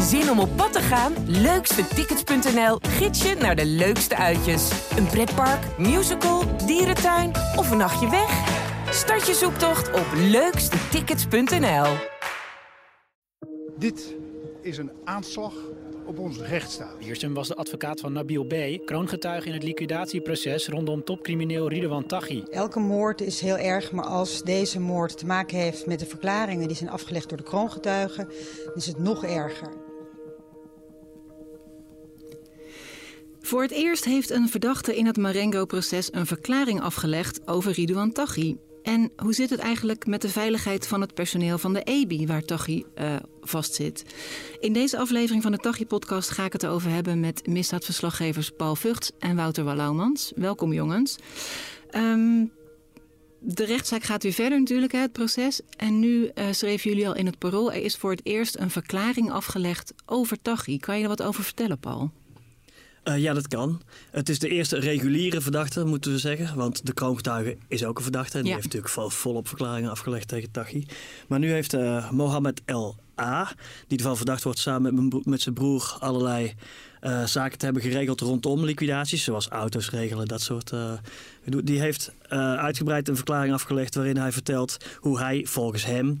[0.00, 1.12] Zin om op pad te gaan?
[1.26, 4.70] Leukstetickets.nl gids je naar de leukste uitjes.
[4.96, 8.62] Een pretpark, musical, dierentuin of een nachtje weg?
[8.90, 11.86] Start je zoektocht op leukstetickets.nl.
[13.78, 14.14] Dit
[14.62, 15.52] is een aanslag
[16.06, 16.98] op onze rechtsstaat.
[16.98, 22.42] Wiersum was de advocaat van Nabil B., kroongetuige in het liquidatieproces rondom topcrimineel Ridwan Taghi.
[22.50, 26.68] Elke moord is heel erg, maar als deze moord te maken heeft met de verklaringen
[26.68, 28.28] die zijn afgelegd door de kroongetuigen,
[28.74, 29.83] is het nog erger.
[33.44, 38.56] Voor het eerst heeft een verdachte in het Marengo-proces een verklaring afgelegd over Ridouan Taghi.
[38.82, 42.42] En hoe zit het eigenlijk met de veiligheid van het personeel van de EBI, waar
[42.42, 44.04] Taghi uh, vastzit?
[44.60, 49.10] In deze aflevering van de Taghi-podcast ga ik het erover hebben met misdaadverslaggevers Paul Vugts
[49.18, 50.32] en Wouter Wallaumans.
[50.36, 51.16] Welkom jongens.
[51.96, 52.52] Um,
[53.40, 55.60] de rechtszaak gaat weer verder natuurlijk, het proces.
[55.76, 57.72] En nu uh, schreven jullie al in het parool...
[57.72, 60.78] er is voor het eerst een verklaring afgelegd over Taghi.
[60.78, 62.10] Kan je er wat over vertellen, Paul?
[63.04, 63.82] Uh, ja, dat kan.
[64.10, 66.56] Het is de eerste reguliere verdachte, moeten we zeggen.
[66.56, 68.38] Want de kroongetuige is ook een verdachte.
[68.38, 70.86] En die heeft natuurlijk volop verklaringen afgelegd tegen Taghi.
[71.28, 73.52] Maar nu heeft uh, Mohammed El A,
[73.86, 76.54] die ervan verdacht wordt samen met, met zijn broer allerlei
[77.02, 80.72] uh, zaken te hebben geregeld rondom liquidaties, zoals auto's regelen, dat soort.
[80.72, 80.92] Uh,
[81.44, 86.18] die heeft uh, uitgebreid een verklaring afgelegd waarin hij vertelt hoe hij volgens hem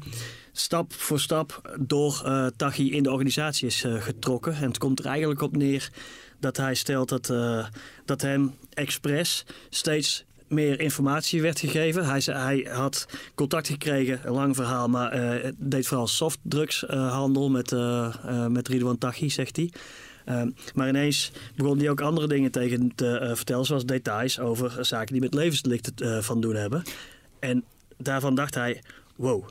[0.52, 2.22] stap voor stap door
[2.56, 4.54] Taghi in de organisatie is getrokken.
[4.54, 5.90] En het komt er eigenlijk op neer
[6.44, 7.66] dat hij stelt dat, uh,
[8.04, 12.04] dat hem expres steeds meer informatie werd gegeven.
[12.06, 17.72] Hij, hij had contact gekregen, een lang verhaal, maar uh, deed vooral softdrugshandel uh, met,
[17.72, 19.70] uh, met Ridwan Taghi, zegt hij.
[20.74, 25.22] maar ineens begon hij ook andere dingen tegen te vertellen, zoals details over zaken die
[25.22, 26.82] met levensdelicten van doen hebben.
[27.38, 27.64] En
[27.96, 28.82] daarvan dacht hij,
[29.16, 29.48] wow,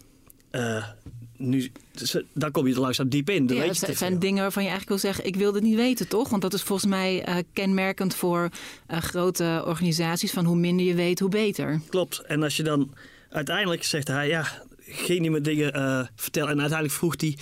[1.38, 1.72] nu,
[2.34, 3.48] dan kom je er langzaam diep in.
[3.48, 6.08] ja, weet het zijn dingen waarvan je eigenlijk wil zeggen: ik wil het niet weten,
[6.08, 6.30] toch?
[6.30, 8.50] Want dat is volgens mij uh, kenmerkend voor
[8.92, 11.82] uh, grote organisaties: van hoe minder je weet, hoe beter.
[11.90, 12.20] Klopt.
[12.20, 12.94] En als je dan
[13.30, 14.48] uiteindelijk zegt hij: ja,
[14.80, 16.50] geen niet meer dingen uh, vertellen.
[16.50, 17.38] En uiteindelijk vroeg hij: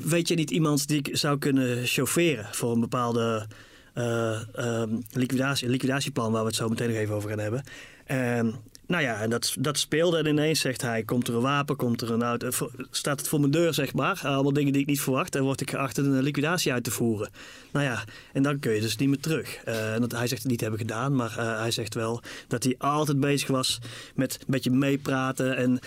[0.00, 3.46] weet je niet iemand die ik zou kunnen chaufferen voor een bepaalde
[3.94, 7.64] um, liquidatie, liquidatieplan, waar we het zo meteen nog even over gaan hebben?
[8.04, 8.54] En
[8.86, 12.00] nou ja, en dat, dat speelde en ineens zegt hij, komt er een wapen, komt
[12.00, 12.48] er een auto,
[12.90, 14.20] staat het voor mijn deur zeg maar.
[14.24, 17.30] Allemaal dingen die ik niet verwacht en word ik geacht een liquidatie uit te voeren.
[17.72, 19.56] Nou ja, en dan kun je dus niet meer terug.
[19.64, 22.74] En dat, hij zegt het niet hebben gedaan, maar uh, hij zegt wel dat hij
[22.78, 23.78] altijd bezig was
[24.14, 25.56] met een beetje meepraten.
[25.56, 25.80] En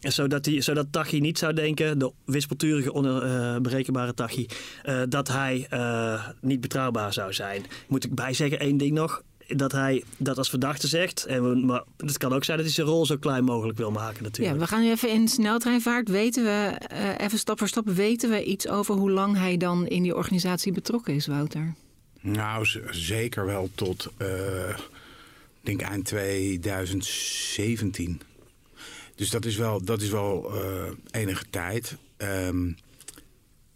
[0.00, 4.46] zodat, hij, zodat Tachi niet zou denken, de wispelturige, onberekenbare Tachi,
[5.08, 5.68] dat hij
[6.40, 7.64] niet betrouwbaar zou zijn.
[7.88, 9.22] Moet ik bijzeggen één ding nog
[9.56, 11.24] dat hij dat als verdachte zegt.
[11.24, 13.90] En we, maar het kan ook zijn dat hij zijn rol zo klein mogelijk wil
[13.90, 14.56] maken natuurlijk.
[14.56, 16.08] Ja, we gaan nu even in sneltreinvaart.
[16.08, 19.86] Weten we, uh, even stap voor stap, weten we iets over hoe lang hij dan
[19.86, 21.74] in die organisatie betrokken is, Wouter?
[22.20, 24.78] Nou, zeker wel tot, uh,
[25.60, 28.20] denk eind 2017.
[29.14, 30.60] Dus dat is wel, dat is wel uh,
[31.10, 31.96] enige tijd.
[32.18, 32.76] Um,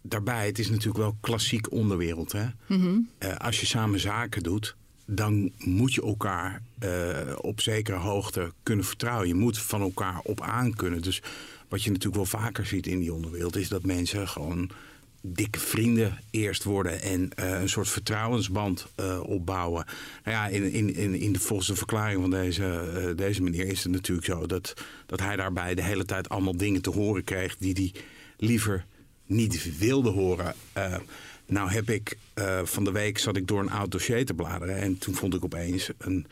[0.01, 2.31] daarbij, het is natuurlijk wel klassiek onderwereld.
[2.31, 2.43] Hè?
[2.43, 3.09] Mm -hmm.
[3.19, 4.75] uh, als je samen zaken doet,
[5.05, 6.89] dan moet je elkaar uh,
[7.41, 9.27] op zekere hoogte kunnen vertrouwen.
[9.27, 11.01] Je moet van elkaar op aan kunnen.
[11.01, 11.21] Dus
[11.67, 13.55] wat je natuurlijk wel vaker ziet in die onderwereld...
[13.55, 14.69] is dat mensen gewoon
[15.21, 17.01] dikke vrienden eerst worden...
[17.01, 19.85] en uh, een soort vertrouwensband uh, opbouwen.
[20.23, 23.83] Nou ja, in, in, in, in de, volgens de verklaring van deze, deze meneer is
[23.83, 24.45] het natuurlijk zo...
[24.45, 24.73] Dat,
[25.05, 27.57] dat hij daarbij de hele tijd allemaal dingen te horen kreeg...
[27.57, 28.01] die hij
[28.37, 28.85] liever
[29.25, 30.55] niet wilde horen...
[31.53, 34.75] Nou heb ik uh, van de week zat ik door een oud dossier te bladeren
[34.75, 36.27] en toen vond ik opeens een,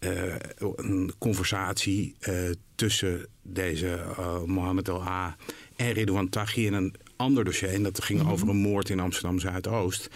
[0.00, 0.34] uh,
[0.76, 4.04] een conversatie uh, tussen deze
[4.46, 5.36] Mohammed El A
[5.76, 7.68] en Ridouan Taghi in een ander dossier.
[7.72, 8.34] En dat ging mm -hmm.
[8.34, 10.10] over een moord in Amsterdam Zuidoost.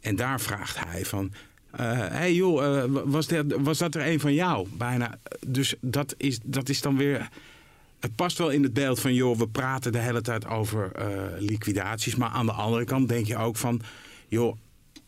[0.00, 1.32] En daar vraagt hij van.
[1.70, 4.68] Hé hey joh, was, dat, was dat er een van jou?
[4.72, 5.18] Bijna.
[5.46, 7.28] Dus dat is, dat is dan weer
[8.00, 11.06] het past wel in het beeld van, joh, we praten de hele tijd over uh,
[11.38, 12.16] liquidaties.
[12.16, 13.80] Maar aan de andere kant denk je ook van,
[14.28, 14.56] joh,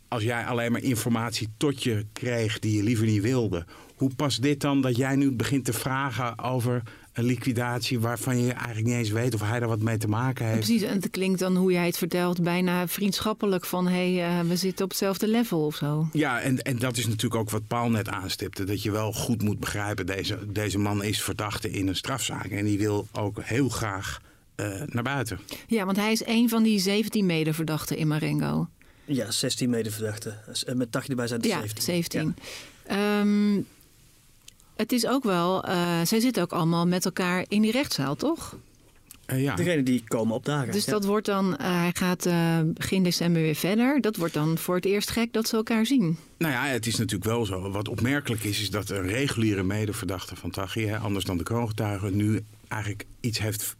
[0.09, 3.67] als jij alleen maar informatie tot je kreeg die je liever niet wilde.
[3.97, 8.53] Hoe past dit dan dat jij nu begint te vragen over een liquidatie waarvan je
[8.53, 10.59] eigenlijk niet eens weet of hij er wat mee te maken heeft.
[10.59, 14.49] Precies, en het klinkt dan hoe jij het vertelt bijna vriendschappelijk van hé, hey, uh,
[14.49, 16.09] we zitten op hetzelfde level of zo.
[16.13, 19.43] Ja, en, en dat is natuurlijk ook wat Paul net aanstipte, dat je wel goed
[19.43, 23.69] moet begrijpen, deze, deze man is verdachte in een strafzaak en die wil ook heel
[23.69, 24.21] graag
[24.57, 25.39] uh, naar buiten.
[25.67, 28.69] Ja, want hij is een van die 17 medeverdachten in Marengo.
[29.05, 30.41] Ja, 16 medeverdachten.
[30.75, 31.83] Met 80 erbij zijn het ja, 17.
[31.83, 32.35] 17.
[32.89, 33.21] Ja.
[33.21, 33.67] Um,
[34.77, 38.57] het is ook wel, uh, zij zitten ook allemaal met elkaar in die rechtszaal, toch?
[39.27, 39.55] Eh, ja.
[39.55, 40.73] Degene die komen opdagen.
[40.73, 40.93] Dus Ja.
[40.93, 44.01] dat wordt dan, eh, hij gaat eh, begin december weer verder.
[44.01, 46.17] Dat wordt dan voor het eerst gek dat ze elkaar zien.
[46.39, 47.71] Nou ja, het is natuurlijk wel zo.
[47.71, 52.11] Wat opmerkelijk is, is dat een reguliere medeverdachte van Taghi, hè, anders dan de kroongetuige,
[52.11, 53.77] nu eigenlijk iets heeft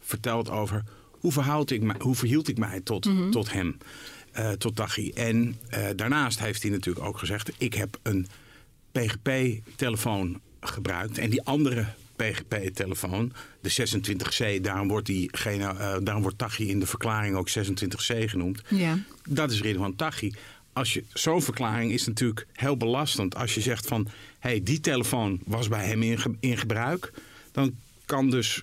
[0.00, 3.78] verteld over hoe, verhoud ik mij, hoe verhield ik mij tot, tot hem,
[4.32, 5.10] eh, tot Taghi.
[5.10, 8.26] En eh, daarnaast heeft hij natuurlijk ook gezegd, ik heb een
[9.38, 11.86] PGP-telefoon gebruikt en die andere
[12.16, 18.28] PGP-telefoon, de 26C, daarom wordt, diegene, eh, daarom wordt Taghi in de verklaring ook 26C
[18.30, 18.62] genoemd.
[18.68, 18.98] Ja.
[19.28, 20.32] Dat is Ridwan Taghi.
[20.72, 23.34] Als je zo'n verklaring is natuurlijk heel belastend.
[23.34, 24.04] Als je zegt van,
[24.38, 27.12] hé, hey, die telefoon was bij hem in, ge- in gebruik,
[27.52, 27.74] dan
[28.04, 28.62] kan dus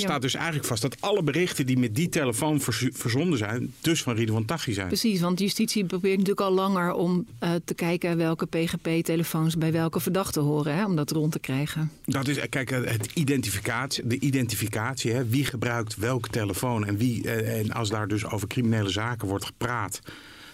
[0.00, 0.06] Ja.
[0.06, 2.60] staat dus eigenlijk vast dat alle berichten die met die telefoon
[2.92, 4.86] verzonden zijn, dus van Ridwan Taghi zijn.
[4.86, 10.00] Precies, want justitie probeert natuurlijk al langer om eh, te kijken welke PGP-telefoons bij welke
[10.00, 11.90] verdachten horen, hè, om dat rond te krijgen.
[12.04, 17.24] Dat is, eh, kijk, het identificatie, de identificatie, hè, wie gebruikt welke telefoon en wie.
[17.30, 20.00] eh, En als daar dus over criminele zaken wordt gepraat,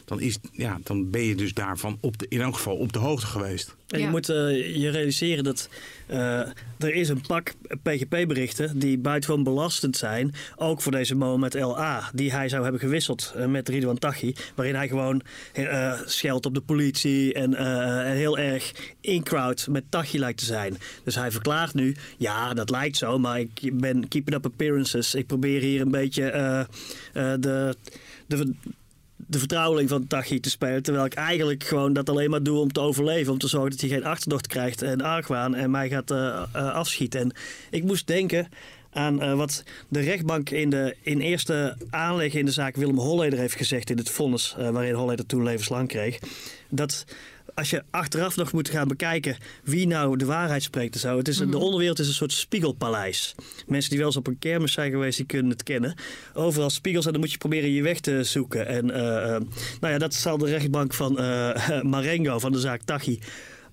[0.05, 2.99] dan, is, ja, dan ben je dus daarvan op de, in elk geval op de
[2.99, 3.75] hoogte geweest.
[3.89, 4.11] En je Ja.
[4.11, 5.69] moet eh, je realiseren dat
[6.07, 6.39] eh,
[6.79, 7.53] er is een pak
[7.83, 10.35] PGP-berichten die buitengewoon belastend zijn.
[10.57, 14.35] Ook voor deze Mohamed LA, die hij zou hebben gewisseld eh, met Ridwan Taghi.
[14.55, 15.23] Waarin hij gewoon
[15.53, 20.45] eh scheldt op de politie en, eh, en heel erg in-crowd met Taghi lijkt te
[20.45, 20.77] zijn.
[21.05, 25.15] Dus hij verklaart nu, ja dat lijkt zo, maar ik ben keeping up appearances.
[25.15, 26.67] Ik probeer hier een beetje eh, eh,
[27.41, 27.77] de...
[28.27, 28.53] de
[29.35, 30.83] de vertrouweling van Tachi te spelen.
[30.83, 33.33] Terwijl ik eigenlijk gewoon dat alleen maar doe om te overleven.
[33.33, 36.75] Om te zorgen dat hij geen achterdocht krijgt en argwaan en mij gaat eh, eh,
[36.75, 37.21] afschieten.
[37.21, 37.33] En
[37.71, 38.49] ik moest denken
[38.91, 43.39] aan eh, wat de rechtbank in, de, in eerste aanleg in de zaak Willem Holleder
[43.39, 44.55] heeft gezegd in het vonnis.
[44.59, 46.19] waarin Holleder toen levenslang kreeg.
[46.69, 47.05] Dat
[47.55, 51.17] als je achteraf nog moet gaan bekijken wie nou de waarheid spreekt en zo.
[51.17, 53.35] Het is, De onderwereld is een soort spiegelpaleis.
[53.67, 55.95] Mensen die wel eens op een kermis zijn geweest, die kunnen het kennen.
[56.35, 58.67] Overal spiegels en dan moet je proberen je weg te zoeken.
[58.67, 59.43] En eh, eh,
[59.81, 63.19] nou ja, dat zal de rechtbank van eh, Marengo, van de zaak Tachi,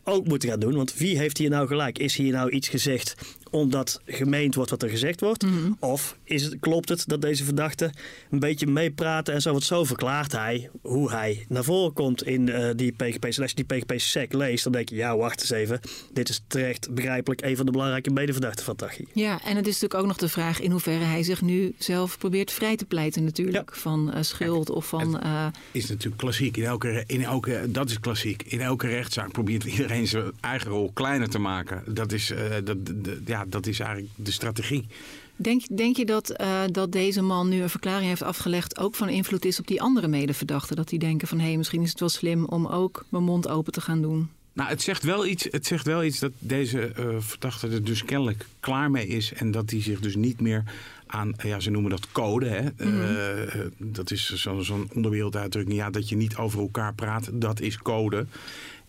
[0.04, 0.76] ook moeten gaan doen.
[0.76, 2.00] Want wie heeft hier nou gelijk?
[2.00, 3.16] Is hier nou iets gezegd
[3.52, 5.46] omdat gemeend wordt wat er gezegd wordt?
[5.80, 7.92] Of is het, klopt het dat deze verdachte
[8.32, 9.52] een beetje meepraten en zo?
[9.52, 13.36] Want zo verklaart hij hoe hij naar voren komt in eh, die PGP's.
[13.38, 15.80] En als je die PGP-sec leest, dan denk je, ja, wacht eens even.
[16.14, 19.06] Dit is terecht begrijpelijk een van de belangrijke medeverdachten van Tachi.
[19.14, 22.18] Ja, en het is natuurlijk ook nog de vraag in hoeverre hij zich nu zelf
[22.18, 23.76] probeert vrij te pleiten natuurlijk.
[23.76, 25.20] Van eh, schuld of van...
[25.22, 26.58] eh, Is natuurlijk klassiek.
[26.58, 28.44] In elke, in elke, dat is klassiek.
[28.44, 31.84] In elke rechtszaak probeert iedereen zijn eigen rol kleiner te maken.
[31.94, 34.88] Dat is, eh, dat, de- ja, dat is eigenlijk de strategie.
[35.36, 38.78] Denk, denk je dat, eh, dat deze man nu een verklaring heeft afgelegd...
[38.78, 40.76] ook van invloed is op die andere medeverdachten?
[40.76, 43.48] Dat die denken van, hé, hey, misschien is het wel slim om ook mijn mond
[43.48, 44.30] open te gaan doen.
[44.54, 48.06] Nou, het zegt wel iets, het zegt wel iets dat deze eh, verdachte er dus
[48.06, 49.34] kennelijk klaar mee is.
[49.34, 50.64] En dat hij zich dus niet meer
[51.08, 52.48] aan, ja, ze noemen dat code.
[52.48, 52.70] Hè?
[52.78, 55.78] Eh, eh, dat is zo- zo'n onderwerelduitdrukking.
[55.78, 58.26] Ja, dat je niet over elkaar praat, dat is code.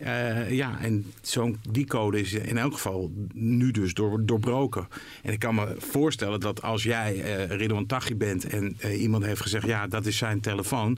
[0.03, 4.87] Eh, ja, en zo'n die code is in elk geval nu dus door, doorbroken.
[5.21, 9.25] En ik kan me voorstellen dat als jij eh Ridwan Taghi bent en eh, iemand
[9.25, 10.97] heeft gezegd, ja, dat is zijn telefoon,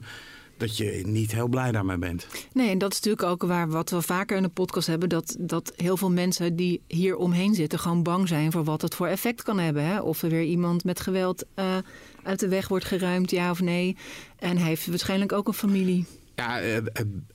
[0.56, 2.26] dat je niet heel blij daarmee bent.
[2.52, 5.08] Nee, en dat is natuurlijk ook waar wat we vaker in de podcast hebben...
[5.08, 8.52] dat, dat heel veel mensen die hier omheen zitten gewoon bang zijn...
[8.52, 9.84] voor wat het voor effect kan hebben.
[9.84, 10.00] Hè?
[10.00, 11.46] Of er weer iemand met geweld
[12.22, 13.96] uit de weg wordt geruimd, ja of nee.
[14.38, 16.06] En hij heeft waarschijnlijk ook een familie.
[16.36, 16.82] Ja, eh, eh,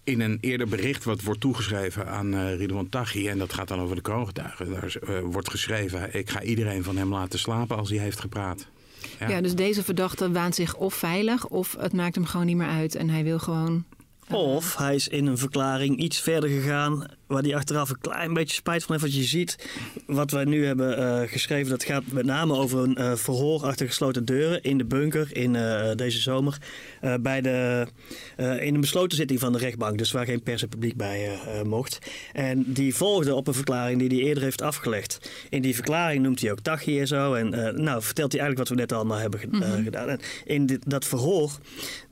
[0.04, 3.28] in een eerder bericht wat wordt toegeschreven aan eh Ridwan Taghi...
[3.28, 6.16] en dat gaat dan over de kroongetuigen, daar wordt geschreven...
[6.16, 8.68] ik ga iedereen van hem laten slapen als hij heeft gepraat.
[9.20, 9.30] Ja.
[9.30, 9.42] Ja.
[9.42, 11.48] dus deze verdachte waant zich of veilig...
[11.48, 13.86] of het maakt hem gewoon niet meer uit en hij wil gewoon...
[14.30, 17.06] Of hij is in een verklaring iets verder gegaan.
[17.32, 19.14] Waar hij achteraf een klein beetje spijt van heeft.
[19.14, 19.70] Want je ziet
[20.06, 21.70] wat wij nu hebben eh, geschreven.
[21.70, 24.64] Dat gaat met name over een eh, verhoor achter gesloten deuren.
[24.64, 26.58] In de bunker in eh, deze zomer.
[27.22, 27.88] Bij de,
[28.38, 29.98] in een besloten zitting van de rechtbank.
[29.98, 32.00] Dus waar geen pers en publiek bij mocht.
[32.34, 35.32] En die volgde op een verklaring die hij eerder heeft afgelegd.
[35.50, 37.34] In die verklaring noemt hij ook Tachi en zo.
[37.34, 37.50] En
[37.84, 40.10] nou vertelt hij eigenlijk wat we net allemaal hebben eh, gedaan.
[40.10, 41.52] En in dit, dat verhoor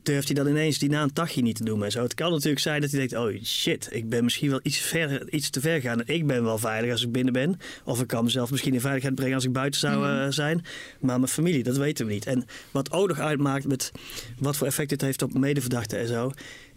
[0.04, 2.04] durft hij dan ineens die naam Tachi niet te noemen en zo.
[2.04, 5.09] Het kan natuurlijk zijn dat hij denkt, oh shit, ik ben misschien wel iets, ver,
[5.30, 6.02] iets te ver gegaan.
[6.02, 7.60] En ik ben wel veilig als ik binnen ben.
[7.84, 10.66] Of ik kan mezelf misschien in veiligheid brengen als ik buiten zou eh, zijn.
[11.00, 12.26] Maar mijn familie, dat weten we niet.
[12.26, 13.92] En wat ook nog uitmaakt met
[14.38, 16.32] wat voor effect dit heeft op medeverdachten en zo.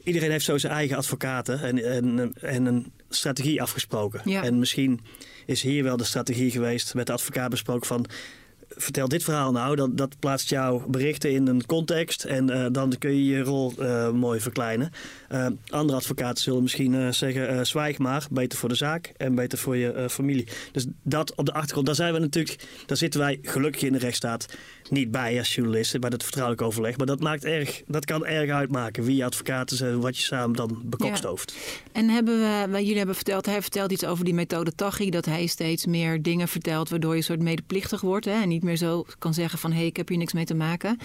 [0.05, 4.21] Iedereen heeft zo zijn eigen advocaten en, en, en een strategie afgesproken.
[4.25, 4.43] Ja.
[4.43, 5.01] En misschien
[5.47, 8.07] is hier wel de strategie geweest met de advocaat besproken van
[8.77, 12.95] vertel dit verhaal nou, dat, dat plaatst jouw berichten in een context en eh, dan
[12.99, 14.91] kun je je rol eh, mooi verkleinen.
[15.29, 19.77] Eh, andere advocaten zullen misschien zeggen, zwijg maar, beter voor de zaak en beter voor
[19.77, 20.49] je familie.
[20.73, 23.99] Dus dat op de achtergrond, daar zijn we natuurlijk, daar zitten wij gelukkig in de
[23.99, 24.47] rechtsstaat
[24.91, 26.97] niet bij als journalist bij dat vertrouwelijk overleg.
[26.97, 30.57] Maar dat, maakt erg, dat kan erg uitmaken wie je advocaten zijn, wat je samen
[30.57, 31.53] dan bekokstooft.
[31.53, 31.61] Ja.
[31.93, 32.39] En hebben
[32.71, 36.23] we, jullie hebben verteld, hij vertelt iets over die methode Tachi, dat hij steeds meer
[36.23, 39.59] dingen vertelt waardoor je een soort medeplichtig wordt hè, en niet meer zo kan zeggen
[39.59, 40.99] van hé, hey, ik heb hier niks mee te maken.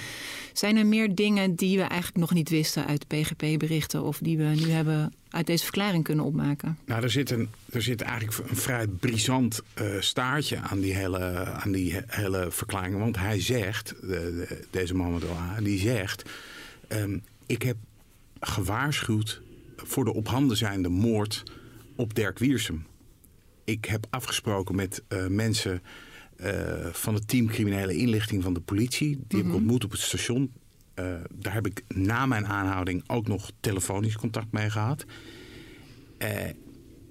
[0.53, 4.43] Zijn er meer dingen die we eigenlijk nog niet wisten uit PGP-berichten of die we
[4.43, 6.77] nu hebben uit deze verklaring kunnen opmaken?
[6.85, 11.45] Nou, er zit, een, er zit eigenlijk een vrij brisant uh, staartje aan die, hele,
[11.45, 12.97] aan die hele verklaring.
[12.97, 15.23] Want hij zegt, de, de, deze man met
[15.63, 16.29] die zegt...
[16.89, 17.77] Um, ik heb
[18.39, 19.41] gewaarschuwd
[19.75, 21.43] voor de op handen zijnde moord
[21.95, 22.85] op Dirk Wiersum.
[23.63, 25.81] Ik heb afgesproken met uh, mensen
[26.37, 29.07] uh, van het team criminele inlichting van de politie.
[29.07, 29.37] Die mm -hmm.
[29.37, 29.55] heb ik Mhm.
[29.55, 30.51] ontmoet op het station.
[30.99, 35.05] Uh, daar heb ik na mijn aanhouding ook nog telefonisch contact mee gehad.
[36.17, 36.29] Uh,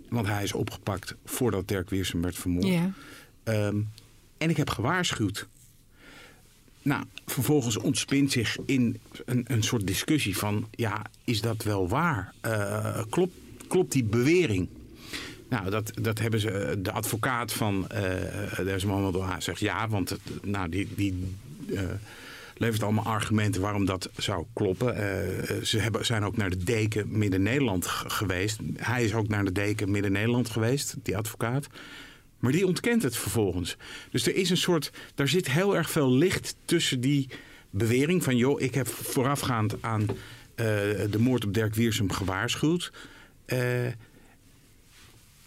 [0.09, 2.67] want hij is opgepakt voordat Dirk Wiersum werd vermoord.
[2.67, 2.93] Ja.
[3.45, 3.89] Um,
[4.39, 5.47] en ik heb gewaarschuwd.
[6.83, 10.69] Nou, vervolgens ontspint zich in een, een soort discussie van...
[10.71, 12.35] ja, is dat wel waar?
[12.47, 13.35] Uh, klopt,
[13.69, 14.69] klopt die bewering?
[15.49, 16.79] Nou, dat, dat hebben ze...
[16.83, 20.89] De advocaat van uh, deze Mohamed zegt ja, want het, nou, die...
[20.95, 21.35] die
[21.67, 21.81] uh,
[22.59, 24.95] levert allemaal argumenten waarom dat zou kloppen.
[24.95, 28.59] Uh, ze hebben, zijn ook naar de deken Midden-Nederland geweest.
[28.77, 31.67] Hij is ook naar de deken Midden-Nederland geweest, die advocaat.
[32.39, 33.77] Maar die ontkent het vervolgens.
[34.11, 34.93] Dus er is een soort.
[35.15, 37.29] Daar zit heel erg veel licht tussen die
[37.71, 38.37] bewering van.
[38.37, 40.17] joh, ik heb voorafgaand aan uh,
[41.11, 42.93] de moord op Dirk Wiersum gewaarschuwd.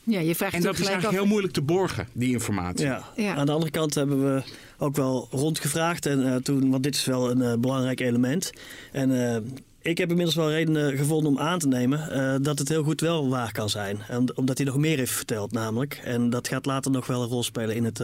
[0.10, 1.14] Ja, je vraagt en dat is eigenlijk af...
[1.14, 2.86] heel moeilijk te borgen, die informatie.
[2.86, 3.04] Ja.
[3.16, 3.36] ja.
[3.36, 4.44] Aan de andere kant hebben we
[4.78, 6.06] ook wel rondgevraagd.
[6.06, 8.52] En, uh, toen, want dit is wel een uh, belangrijk element.
[8.92, 9.36] En uh,
[9.82, 13.30] ik heb inmiddels wel redenen gevonden om aan te nemen dat het heel goed wel
[13.30, 14.00] waar kan zijn.
[14.08, 16.02] En, omdat hij nog meer heeft verteld namelijk.
[16.04, 18.02] En dat gaat later nog wel een rol spelen in het,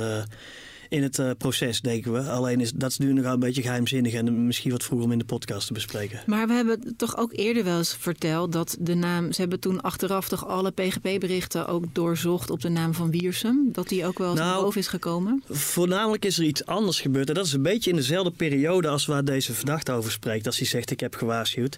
[0.90, 2.20] in het uh, proces, denken we.
[2.20, 5.20] Alleen is dat is nu nog een beetje geheimzinnig en misschien wat vroeger om in
[5.20, 6.22] de podcast te bespreken.
[6.26, 9.32] Maar we hebben toch ook eerder wel eens verteld dat de naam.
[9.32, 13.70] Ze hebben toen achteraf toch alle PGP-berichten ook doorzocht op de naam van Wiersum.
[13.72, 15.44] Dat die ook wel eens nou, boven is gekomen.
[15.50, 17.28] Voornamelijk is er iets anders gebeurd.
[17.28, 20.46] En dat is een beetje in dezelfde periode als waar deze verdachte over spreekt.
[20.46, 21.78] Als hij zegt: Ik heb gewaarschuwd.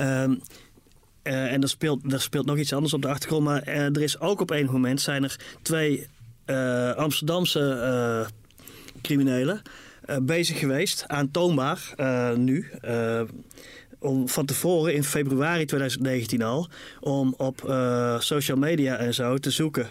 [0.00, 0.40] Um,
[1.22, 3.44] uh, en er speelt, er speelt nog iets anders op de achtergrond.
[3.44, 6.06] Maar uh, er is ook op een moment zijn er twee
[6.46, 7.60] uh, Amsterdamse
[9.06, 9.62] criminelen
[10.06, 12.70] uh, bezig geweest, aantoonbaar uh, nu.
[12.84, 13.20] Uh,
[13.98, 16.68] om van tevoren in februari 2019 al,
[17.00, 17.60] om op
[18.18, 19.88] social media en zo te zoeken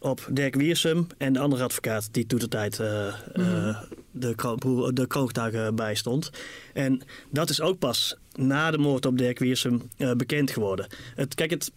[0.00, 3.76] op Dirk Wiersum en de andere advocaat die toen de tijd mm-hmm.
[4.10, 6.30] de, kroon, de kroongetuige bijstond.
[6.72, 10.86] En dat is ook pas na de moord op Dirk Wiersum bekend geworden.
[11.14, 11.72] Het, kijk, het,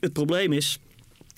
[0.00, 0.78] het probleem is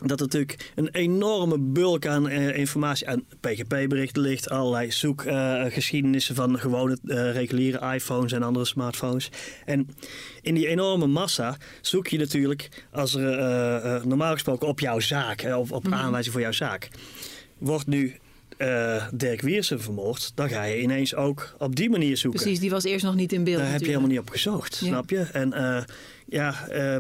[0.06, 4.50] dat er natuurlijk een enorme bulk aan uh, informatie aan PGP-berichten ligt.
[4.50, 9.30] Allerlei zoekgeschiedenissen uh, van gewone uh, reguliere iPhones en andere smartphones.
[9.64, 9.88] En
[10.42, 15.73] in die enorme massa zoek je natuurlijk, als er normaal gesproken op jouw zaak, of
[15.73, 16.00] op mm-hmm.
[16.00, 16.88] aanwijzing voor jouw zaak,
[17.59, 18.16] wordt nu
[18.59, 22.40] uh, Dirk Wiersum vermoord, dan ga je ineens ook op die manier zoeken.
[22.40, 23.59] Precies, die was eerst nog niet in beeld.
[23.59, 24.87] Daar heb je helemaal niet op gezocht, ja.
[24.87, 25.18] snap je?
[25.18, 25.82] En uh,
[26.26, 26.97] ja, uh,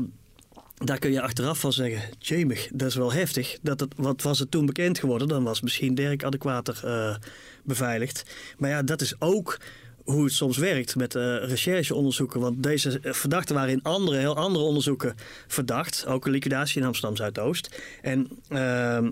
[0.84, 3.58] daar kun je achteraf van zeggen, jemig, dat is wel heftig.
[3.62, 7.16] Dat het, wat was het toen bekend geworden, dan was misschien Dirk adequater uh,
[7.64, 8.24] beveiligd.
[8.58, 9.58] Maar ja, dat is ook
[10.04, 12.40] hoe het soms werkt met uh, rechercheonderzoeken.
[12.40, 15.14] Want deze verdachten waren in andere, heel andere onderzoeken
[15.46, 16.06] verdacht.
[16.06, 17.80] Ook een liquidatie in Amsterdam Zuidoost.
[18.02, 19.08] En uh,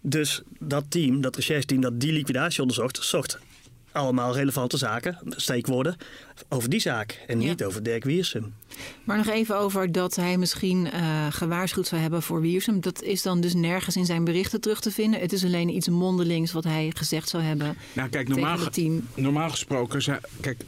[0.00, 3.38] dus dat team, dat rechercheteam dat die liquidatie onderzocht, zocht
[3.92, 5.96] allemaal relevante zaken, steekwoorden,
[6.48, 8.54] over die zaak en niet over Dirk Wiersum.
[9.04, 12.80] Maar nog even over dat hij misschien uh, gewaarschuwd zou hebben voor Wiersum.
[12.80, 15.20] Dat is dan dus nergens in zijn berichten terug te vinden.
[15.20, 17.76] Het is alleen iets mondelings wat hij gezegd zou hebben.
[17.92, 19.06] Nou, kijk, normaal, het team.
[19.14, 20.64] normaal gesproken, kijk,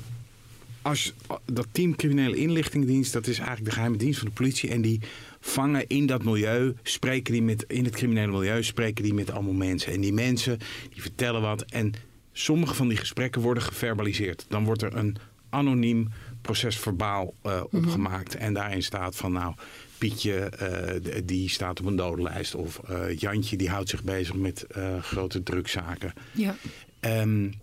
[0.83, 1.13] als
[1.45, 5.01] dat team criminele inlichtingendienst, dat is eigenlijk de geheime dienst van de politie en die
[5.41, 9.53] vangen in dat milieu, spreken die met in het criminele milieu, spreken die met allemaal
[9.53, 10.59] mensen en die mensen
[10.93, 11.93] die vertellen wat en
[12.37, 14.47] sommige van die gesprekken worden geverbaliseerd.
[14.49, 15.17] Dan wordt er een
[15.51, 16.09] anoniem
[16.43, 18.33] procesverbaal uh, opgemaakt.
[18.33, 18.47] Mm-hmm.
[18.47, 19.55] En daarin staat van nou,
[19.99, 22.55] Pietje uh, die staat op een dodenlijst.
[22.55, 24.67] Of uh, Jantje die houdt zich bezig met
[25.01, 26.13] grote drukzaken.
[26.33, 26.57] Ja.
[27.01, 27.55] Um,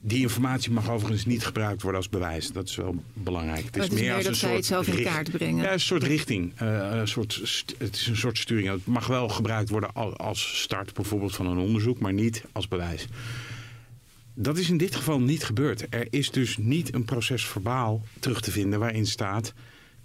[0.00, 2.52] die informatie mag overigens niet gebruikt worden als bewijs.
[2.52, 3.64] Dat is wel belangrijk.
[3.64, 5.08] Het is, het is meer, als dat een zij het zelf in richt...
[5.08, 5.64] kaart brengen.
[5.64, 6.60] Ja, een soort richting.
[6.62, 8.68] Uh, een soort, het is een soort sturing.
[8.68, 11.98] Het mag wel gebruikt worden als start bijvoorbeeld van een onderzoek.
[11.98, 13.06] Maar niet als bewijs.
[14.38, 15.86] Dat is in dit geval niet gebeurd.
[15.90, 19.52] Er is dus niet een procesverbaal terug te vinden waarin staat...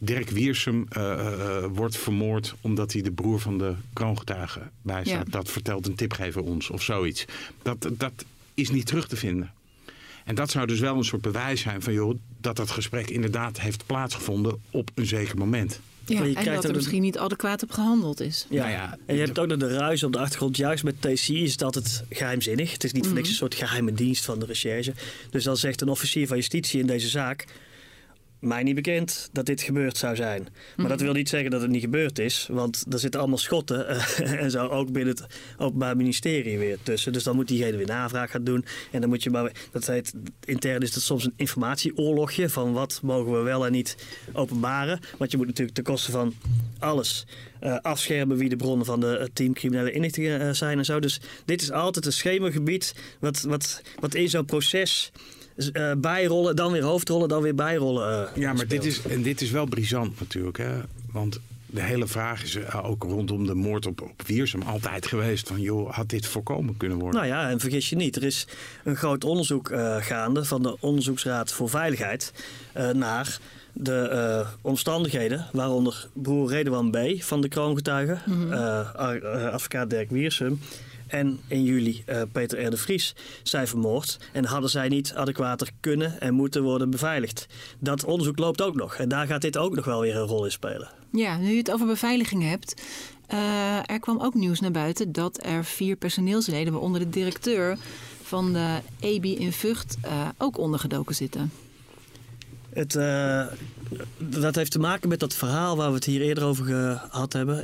[0.03, 5.25] Dirk Wiersum uh, uh, wordt vermoord omdat hij de broer van de kroongetuige bijstaat.
[5.25, 5.31] Ja.
[5.31, 7.25] Dat vertelt een tipgever ons of zoiets.
[7.61, 9.51] Dat, dat is niet terug te vinden.
[10.25, 13.59] En dat zou dus wel een soort bewijs zijn van joh, dat dat gesprek inderdaad
[13.59, 15.79] heeft plaatsgevonden op een zeker moment.
[16.11, 18.45] Ja, en dat er misschien niet adequaat op gehandeld is.
[18.49, 20.57] Ja, nou ja en je hebt ook nog de ruis op de achtergrond.
[20.57, 22.71] Juist met TCI is dat het geheimzinnig.
[22.71, 23.43] Het is niet voor niks mhm.
[23.43, 24.93] een soort geheime dienst van de recherche.
[25.29, 27.45] Dus dan zegt een officier van justitie in deze zaak
[28.41, 30.48] mij niet bekend dat dit gebeurd zou zijn.
[30.75, 31.05] Maar dat mhm.
[31.05, 34.51] wil niet zeggen dat het niet gebeurd is, want er zitten allemaal schotten uh, en
[34.51, 35.25] zo ook binnen het
[35.57, 37.13] Openbaar Ministerie weer tussen.
[37.13, 38.65] Dus dan moet diegene weer navraag gaan doen.
[38.91, 40.13] En dan moet je maar, dat heet,
[40.45, 43.95] intern is dat soms een informatieoorlogje van wat mogen we wel en niet
[44.33, 45.00] openbaren.
[45.17, 46.33] Want je moet natuurlijk ten koste van
[46.79, 47.25] alles
[47.63, 51.00] uh, afschermen wie de bronnen van de team criminele inrichtingen uh, zijn en zo.
[51.00, 55.12] Dus dit is altijd een schemergebied wat, wat, wat in zo'n proces
[55.58, 58.29] uh, bijrollen, dan weer hoofdrollen, dan weer bijrollen.
[58.36, 60.58] Uh, ja, maar dit is, en dit is wel brisant natuurlijk.
[60.58, 60.72] Hè?
[61.12, 65.48] Want de hele vraag is uh, ook rondom de moord op, op Wiersum altijd geweest.
[65.48, 67.22] Van joh, had dit voorkomen kunnen worden?
[67.22, 68.15] Nou ja, en vergis je niet.
[68.15, 68.48] Er is
[68.84, 72.34] een groot onderzoek gaande van de Onderzoeksraad voor Veiligheid
[72.93, 73.39] naar
[73.74, 76.98] de omstandigheden waaronder broer Redouan B.
[77.20, 78.53] van de kroongetuigen, mm
[79.51, 80.60] advocaat Dirk Wiersum
[81.11, 82.69] en in juli uh, Peter R.
[82.69, 84.17] de Vries zijn vermoord.
[84.31, 87.47] En hadden zij niet adequater kunnen en moeten worden beveiligd.
[87.79, 88.95] Dat onderzoek loopt ook nog.
[88.95, 90.89] En daar gaat dit ook nog wel weer een rol in spelen.
[91.11, 92.81] Ja, nu je het over beveiliging hebt.
[93.33, 97.77] Uh, er kwam ook nieuws naar buiten dat er vier personeelsleden, waaronder de directeur
[98.23, 101.51] van de EBI in Vught, uh, ook ondergedoken zitten.
[102.73, 102.93] Het,
[104.17, 107.63] dat heeft te maken met dat verhaal waar we het hier eerder over gehad hebben.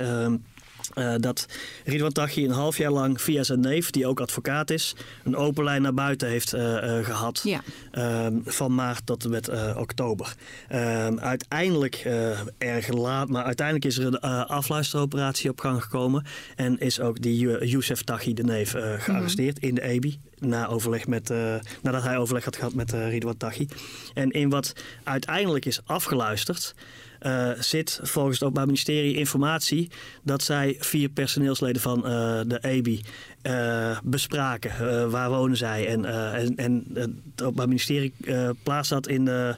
[0.95, 1.45] Uh, dat
[1.85, 5.63] Ridwan Taghi een half jaar lang via zijn neef, die ook advocaat is, een open
[5.63, 7.41] lijn naar buiten heeft uh, uh, gehad.
[7.43, 7.61] Ja.
[7.91, 10.35] Ehm, van maart tot en met oktober.
[10.67, 12.07] Ehm, uiteindelijk,
[12.57, 16.25] erg laat, maar uiteindelijk is er een afluisteroperatie op gang gekomen.
[16.55, 20.19] En is ook die Youssef Taghi, de neef, gearresteerd in de EBI.
[20.39, 21.33] Na overleg met,
[21.81, 23.67] nadat hij overleg had gehad met Ridwan Taghi.
[24.13, 26.75] En in wat uiteindelijk is afgeluisterd.
[27.21, 29.89] Uh, zit volgens het Openbaar Ministerie informatie
[30.23, 32.11] dat zij vier personeelsleden van uh,
[32.45, 33.01] de EBI
[33.43, 35.09] uh, bespraken.
[35.09, 35.87] waar wonen zij?
[35.87, 36.85] En, en, en
[37.31, 38.13] het Openbaar Ministerie
[38.63, 39.57] plaatst dat in de,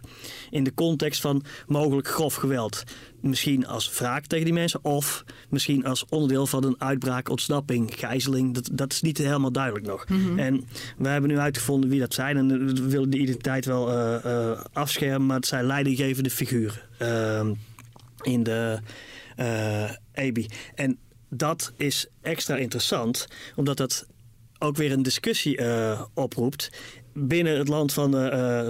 [0.50, 2.84] in de context van mogelijk grof geweld.
[3.22, 8.54] Misschien als wraak tegen die mensen of misschien als onderdeel van een uitbraak, ontsnapping, gijzeling.
[8.54, 10.10] Dat, dat is niet helemaal duidelijk nog.
[10.10, 10.40] Mhm.
[10.40, 13.92] En we hebben nu uitgevonden wie dat zijn en we willen de identiteit wel
[14.74, 16.82] afschermen, maar het zijn leidinggevende figuren.
[16.98, 17.54] Ehm,
[18.22, 18.80] in de
[20.14, 20.48] EBI.
[20.76, 20.98] En
[21.30, 24.06] dat is extra interessant, omdat dat
[24.60, 26.70] ook weer een discussie uh, oproept
[27.14, 28.22] binnen het land van uh,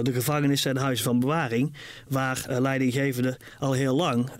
[0.02, 1.76] de gevangenissen en huizen van bewaring,
[2.08, 4.30] waar uh, leidinggevenden al heel lang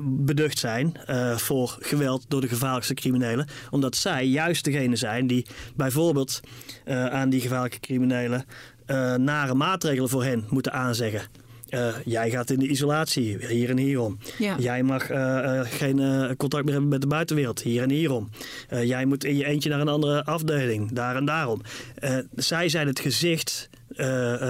[0.00, 0.96] beducht zijn
[1.36, 6.40] voor geweld door de gevaarlijkste criminelen, omdat zij juist degene zijn die bijvoorbeeld
[6.84, 8.44] aan die gevaarlijke criminelen
[9.16, 11.22] nare maatregelen voor hen moeten aanzeggen.
[11.70, 14.18] Uh, jij gaat in de isolatie, hier en hierom.
[14.38, 14.56] Ja.
[14.58, 15.96] Jij mag uh, geen
[16.36, 18.30] contact meer hebben met de buitenwereld, hier en hierom.
[18.82, 21.62] jij moet in je eentje naar een andere afdeling, daar en daarom.
[22.34, 23.68] zij zijn het gezicht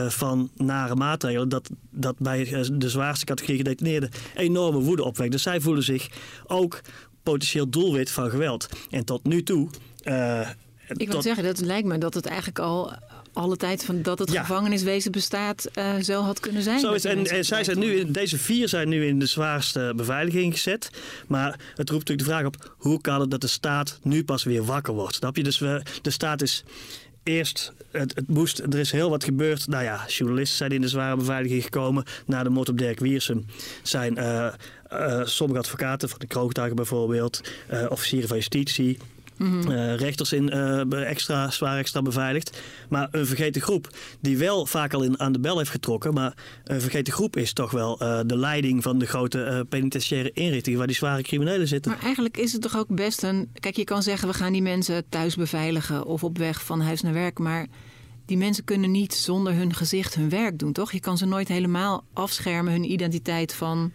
[0.09, 5.33] van nare maatregelen dat, dat bij de zwaarste categorie gedetineerden enorme woede opwekt.
[5.33, 6.09] Dus zij voelen zich
[6.47, 6.81] ook
[7.23, 8.69] potentieel doelwit van geweld.
[8.91, 9.69] En tot nu toe.
[10.97, 12.93] ik wil zeggen, dat lijkt me dat het eigenlijk al
[13.39, 16.81] alle tijd van dat het gevangeniswezen bestaat uh, zo had kunnen zijn.
[16.81, 20.53] Zo is, en, en zij zijn nu, deze vier zijn nu in de zwaarste beveiliging
[20.55, 20.91] gezet.
[21.27, 24.45] Maar het roept natuurlijk de vraag op: hoe kan het dat de staat nu pas
[24.45, 25.15] weer wakker wordt?
[25.15, 25.43] Snap je?
[25.43, 26.65] Dus we, de staat is
[27.23, 29.67] eerst, het, het, moest, er is heel wat gebeurd.
[29.67, 32.05] Nou ja, journalisten zijn in de zware beveiliging gekomen.
[32.27, 33.47] Na de moord op Dirk Wiersum
[33.83, 34.49] zijn uh,
[34.93, 37.41] uh, sommige advocaten van de kroongetuigen bijvoorbeeld,
[37.73, 38.99] uh, officieren van justitie,
[39.39, 39.57] Mm
[39.97, 42.61] rechters in uh, extra, zwaar extra beveiligd.
[42.89, 43.89] Maar een vergeten groep
[44.21, 46.15] die wel vaak al in, aan de bel heeft getrokken.
[46.15, 50.79] Maar een vergeten groep is toch wel uh, de leiding van de grote penitentiaire inrichtingen
[50.79, 51.93] waar die zware criminelen zitten.
[51.93, 53.51] Maar eigenlijk is het toch ook best een.
[53.61, 57.03] Kijk, je kan zeggen we gaan die mensen thuis beveiligen of op weg van huis
[57.03, 57.39] naar werk.
[57.39, 57.67] Maar
[58.29, 60.93] die mensen kunnen niet zonder hun gezicht hun werk doen, toch?
[60.93, 63.91] Je kan ze nooit helemaal afschermen, hun identiteit van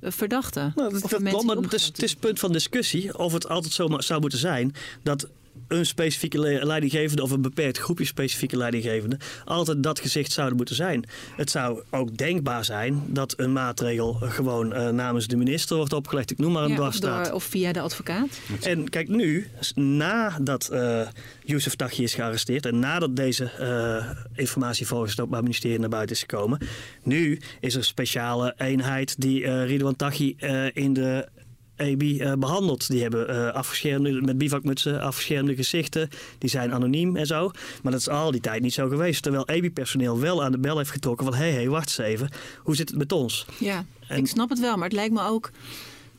[0.00, 0.72] verdachten.
[0.76, 3.88] Nou, dat, dat maar het is, het is punt van discussie of het altijd zo
[3.98, 5.28] zou moeten zijn dat
[5.68, 11.04] een specifieke leidinggevende of een beperkt groepje specifieke leidinggevenden altijd dat gezicht zouden moeten zijn.
[11.36, 16.30] Het zou ook denkbaar zijn dat een maatregel gewoon uh, namens de minister wordt opgelegd.
[16.30, 17.26] Ik noem maar een ja, dwarsstaat.
[17.26, 18.40] Of, of, via de advocaat.
[18.60, 21.08] En kijk nu, nadat uh,
[21.44, 26.16] Youssef Taghi is gearresteerd en nadat deze uh, informatie volgens het Openbaar Ministerie naar buiten
[26.16, 26.58] is gekomen,
[27.02, 30.36] nu is er een speciale eenheid die uh, Ridwan Taghi
[30.72, 31.28] in de
[31.76, 32.88] EBI uh, behandeld.
[32.88, 36.08] Die hebben uh, afgeschermde, met bivakmutsen afgeschermde gezichten.
[36.38, 37.50] Die zijn anoniem en zo.
[37.82, 39.22] Maar dat is al die tijd niet zo geweest.
[39.22, 41.34] Terwijl EBI-personeel wel aan de bel heeft getrokken van...
[41.34, 42.28] hé, hey, hey, wacht eens even.
[42.58, 43.46] Hoe zit het met ons?
[43.58, 44.74] Ja, ik snap het wel.
[44.74, 45.50] Maar het lijkt me ook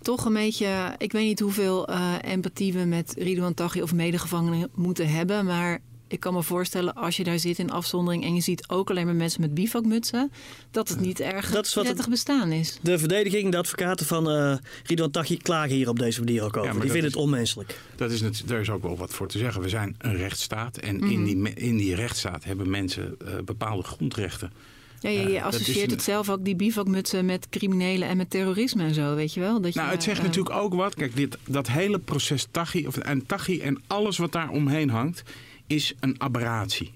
[0.01, 0.95] toch een beetje...
[0.97, 5.45] Ik weet niet hoeveel uh, empathie we met Ridouan Taghi of medegevangenen moeten hebben.
[5.45, 5.81] Maar
[6.15, 9.05] ik kan me voorstellen als je daar zit in afzondering en je ziet ook alleen
[9.05, 10.31] maar mensen met bivakmutsen,
[10.71, 12.79] dat het niet erg dat is prettig bestaan is.
[12.81, 16.81] De verdediging, de advocaten van uh, Ridwan Taghi klagen hier op deze manier ook over.
[16.81, 17.79] die vinden het onmenselijk.
[17.95, 19.61] Dat is het, daar is ook wel wat voor te zeggen.
[19.61, 21.43] We zijn een rechtsstaat en in, mhm.
[21.43, 24.51] die, in die rechtsstaat hebben mensen uh, bepaalde grondrechten.
[24.99, 28.93] Ja, je, je associeert het zelf ook, die bivakmutsen, met criminelen en met terrorisme en
[28.93, 29.61] zo, weet je wel?
[29.61, 30.95] Dat je, nou, het zegt natuurlijk ook wat.
[30.95, 35.23] Kijk, dit, dat hele proces Taghi, of, en Taghi en alles wat daar omheen hangt
[35.67, 36.91] is een aberratie.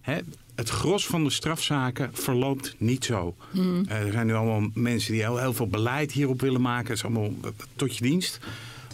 [0.00, 0.18] Hè?
[0.54, 3.36] Het gros van de strafzaken verloopt niet zo.
[3.50, 3.84] Hmm.
[3.88, 6.86] Eh, er zijn nu allemaal mensen die heel, heel veel beleid hierop willen maken.
[6.86, 7.32] Dat is allemaal
[7.76, 8.40] tot je dienst.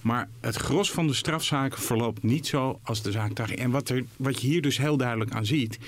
[0.02, 3.54] Maar het gros van de strafzaken verloopt niet zo als de zaak Taghi.
[3.54, 5.78] En wat, er, wat je hier dus heel duidelijk aan ziet...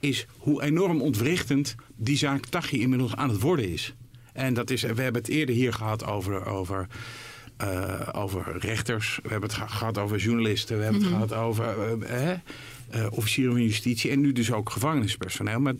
[0.00, 3.94] is hoe enorm ontwrichtend die zaak Taghi inmiddels aan het worden is.
[4.32, 6.86] En dat is, we hebben het eerder hier gehad over, over
[7.64, 11.20] uh, over rechters, we hebben het gehad over journalisten, we hebben het mhm.
[11.20, 12.30] gehad over uh,
[12.94, 15.60] uh, officieren van justitie en nu dus ook gevangenispersoneel.
[15.60, 15.74] Maar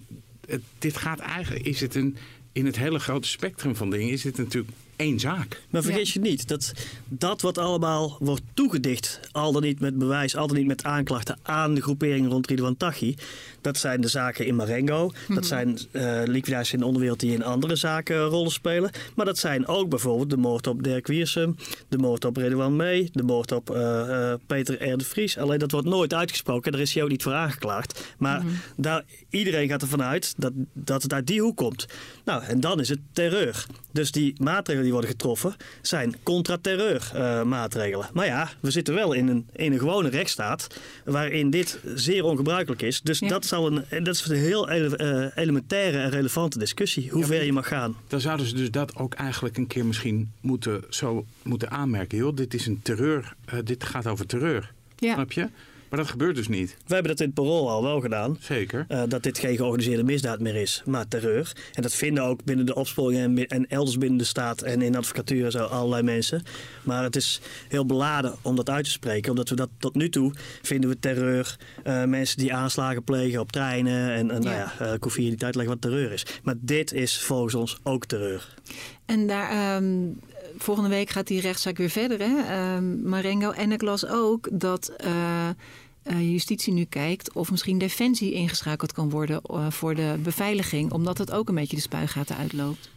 [0.47, 2.17] het, dit gaat eigenlijk, is het een,
[2.53, 5.63] in het hele grote spectrum van dingen, is dit natuurlijk één zaak.
[5.71, 6.73] Maar vergeet je niet dat
[7.09, 11.39] dat wat allemaal wordt toegedicht, al dan niet met bewijs, al dan niet met aanklachten
[11.43, 13.15] aan de groepering rond Ridwan Taghi,
[13.61, 15.13] dat zijn de zaken in Marengo.
[15.29, 15.43] Dat mhm.
[15.43, 18.91] zijn uh, liquidaties in de onderwereld die in andere zaken rollen spelen.
[19.15, 21.57] Maar dat zijn ook bijvoorbeeld de moord op Dirk Wiersum,
[21.89, 24.97] de moord op Redouan Mee, de moord op uh, uh, Peter R.
[24.97, 25.39] de Vries.
[25.39, 26.73] Alleen dat wordt nooit uitgesproken.
[26.73, 28.15] Daar is hij ook niet voor aangeklaagd.
[28.19, 31.87] Maar mm daar, iedereen gaat ervan uit dat, dat het uit die hoek komt.
[32.25, 33.67] Nou, en dan is het terreur.
[33.95, 37.13] Dus die maatregelen die worden getroffen zijn contra-terreur
[37.47, 38.09] maatregelen.
[38.13, 40.67] Maar ja, we zitten wel in een, in een gewone rechtsstaat
[41.05, 43.01] waarin dit zeer ongebruikelijk is.
[43.01, 47.53] Dus dat een, dat is een heel uh, elementaire en relevante discussie, hoe ver je
[47.53, 47.97] mag gaan.
[48.09, 52.19] Dan zouden ze dus dat ook eigenlijk een keer misschien moeten, zo moeten aanmerken.
[52.19, 54.73] Joh, dit is een terreur, uh, dit gaat over terreur.
[54.97, 55.13] Ja.
[55.15, 55.49] Snap je?
[55.95, 56.77] Maar dat gebeurt dus niet.
[56.87, 58.37] We hebben dat in het parool al wel gedaan.
[58.41, 58.87] Zeker.
[58.89, 61.53] Uh, dat dit geen georganiseerde misdaad meer is, maar terreur.
[61.73, 64.97] En dat vinden ook binnen de opsporing en, en elders binnen de staat en in
[64.97, 66.43] advocatuur zo allerlei mensen.
[66.83, 69.31] Maar het is heel beladen om dat uit te spreken.
[69.31, 71.57] Omdat we dat tot nu toe vinden we terreur.
[71.85, 74.13] Uh, mensen die aanslagen plegen op treinen.
[74.13, 74.73] En, en nou ja.
[74.79, 76.27] nou ja, uh, Koffie niet uitleggen wat terreur is.
[76.43, 78.55] Maar dit is volgens ons ook terreur.
[79.07, 79.77] En daar...
[79.77, 80.19] Um
[80.59, 82.19] volgende week gaat die rechtszaak weer verder.
[82.21, 82.75] Hè?
[82.77, 85.49] Um, Marengo en ik las ook dat uh,
[86.05, 91.19] uh, justitie nu kijkt of misschien defensie ingeschakeld kan worden uh, voor de beveiliging, omdat
[91.19, 92.91] het ook een beetje de spuigaten uitloopt.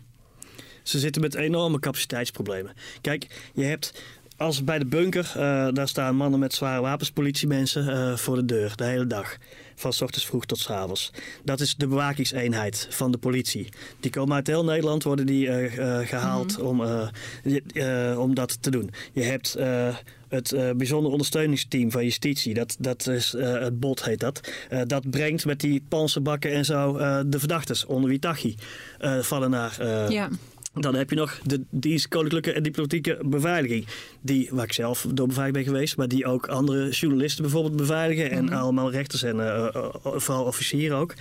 [0.83, 2.73] Ze zitten met enorme capaciteitsproblemen.
[3.01, 4.01] Kijk, je hebt
[4.37, 8.75] als bij de bunker, uh, daar staan mannen met zware wapens, politiemensen voor de deur
[8.75, 9.37] de hele dag.
[9.75, 11.11] Van s ochtends vroeg tot s avonds.
[11.43, 13.69] Dat is de bewakingseenheid van de politie.
[13.99, 15.47] Die komen uit heel Nederland, worden die
[16.05, 16.81] gehaald mm -hmm.
[16.81, 18.89] om, om dat te doen.
[19.11, 19.57] Je hebt
[20.27, 24.49] het uh, bijzonder ondersteuningsteam van justitie, dat, dat is uh, het BOT heet dat.
[24.71, 26.93] Uh, dat brengt met die panzerbakken en zo
[27.27, 28.55] de verdachtes onder wie Tachi
[29.21, 29.85] vallen naar.
[30.11, 30.29] ja.
[30.79, 33.85] Dan heb je nog de dienst Koninklijke en Diplomatieke Beveiliging.
[34.21, 38.31] Die, waar ik zelf door beveiligd ben geweest, maar die ook andere journalisten bijvoorbeeld beveiligen.
[38.31, 38.53] En mhm.
[38.53, 39.67] allemaal rechters en uh,
[40.03, 41.13] vooral officieren ook.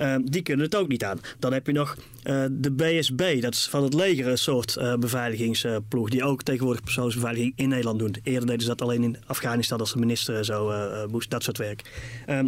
[0.00, 1.20] Uh, die kunnen het ook niet aan.
[1.38, 6.10] Dan heb je nog uh, de BSB, dat is van het leger een soort beveiligingsploeg.
[6.10, 8.14] Die ook tegenwoordig persoonsbeveiliging in Nederland doen.
[8.22, 10.72] Eerder deden ze dat alleen in Afghanistan als de minister zo
[11.10, 11.82] moest, dat soort werk.
[12.26, 12.46] Ehm,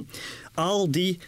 [0.55, 1.19] al die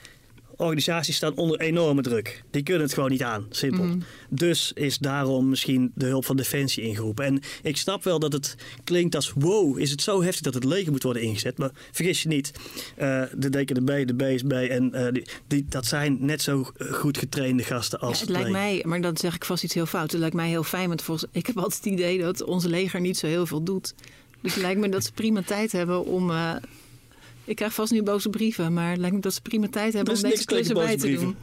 [0.56, 2.42] organisaties staan onder enorme druk.
[2.50, 3.84] Die kunnen het gewoon niet aan, simpel.
[3.84, 3.98] Mhm.
[4.28, 7.24] Dus is daarom misschien de hulp van Defensie ingeroepen.
[7.24, 10.64] En ik snap wel dat het klinkt als wow, is het zo heftig dat het
[10.64, 11.58] leger moet worden ingezet.
[11.58, 12.52] Maar vergis je niet,
[12.98, 17.62] uh, de DKDB, de BSB en uh, die, die, dat zijn net zo goed getrainde
[17.62, 20.10] gasten als ja, het, lijkt mij, maar dan zeg ik vast iets heel fout.
[20.10, 23.00] Het lijkt mij heel fijn, want volgens, ik heb altijd het idee dat onze leger
[23.00, 23.94] niet zo heel veel doet.
[24.40, 26.30] Dus het lijkt me dat ze prima tijd hebben om...
[26.30, 26.54] Uh,
[27.44, 30.14] ik krijg vast nu boze brieven, maar het lijkt me dat ze prima tijd hebben
[30.14, 31.36] om deze klussen bij te doen.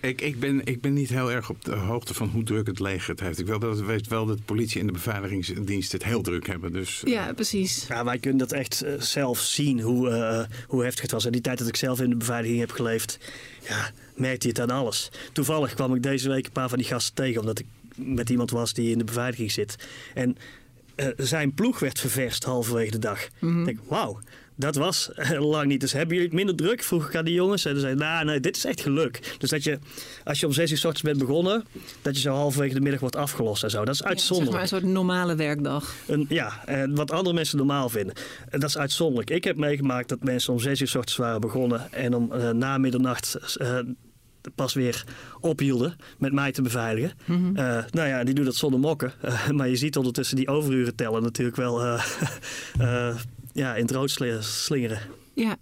[0.00, 2.80] Ik, ik, ben, ik ben niet heel erg op de hoogte van hoe druk het
[2.80, 3.38] leger het heeft.
[3.38, 6.72] Ik wil dat, weet wel dat de politie en de beveiligingsdienst het heel druk hebben.
[6.72, 7.86] Dus, ja, precies.
[7.88, 11.24] Ja, wij kunnen dat echt uh, zelf zien, hoe, uh, hoe heftig het was.
[11.24, 13.18] En die tijd dat ik zelf in de beveiliging heb geleefd,
[13.68, 15.10] ja, merkte je het aan alles.
[15.32, 18.50] Toevallig kwam ik deze week een paar van die gasten tegen, omdat ik met iemand
[18.50, 19.76] was die in de beveiliging zit.
[20.14, 20.36] En
[21.16, 23.24] zijn ploeg werd ververst halverwege de dag.
[23.24, 24.20] Ik denk, wauw,
[24.56, 25.80] dat was lang niet.
[25.80, 26.82] Dus hebben jullie het minder druk?
[26.82, 27.64] Vroeg ik aan die jongens.
[27.64, 29.34] En ze zeiden, nou, nee, dit is echt geluk.
[29.38, 29.78] Dus dat je,
[30.24, 31.64] als je om zes uur s ochtends bent begonnen,
[32.02, 33.84] dat je zo halverwege de middag wordt afgelost en zo.
[33.84, 34.52] Dat is Ja, zeg uitzonderlijk.
[34.52, 35.94] maar een soort normale werkdag.
[36.06, 38.14] Een, ja, eh, wat andere mensen normaal vinden.
[38.48, 39.30] En dat is uitzonderlijk.
[39.30, 42.50] Ik heb meegemaakt dat mensen om zes uur s ochtends waren begonnen en om eh,
[42.50, 43.78] na middernacht eh,
[44.54, 45.04] pas weer
[45.40, 47.12] ophielden met mij te beveiligen.
[47.54, 49.12] Eh, nou ja, die doen dat zonder mokken.
[49.22, 52.04] Eh, maar je ziet ondertussen die overuren tellen natuurlijk wel eh,
[52.78, 53.16] eh,
[53.54, 54.98] ja, in het rood sli- slingeren.
[55.34, 55.56] Ja.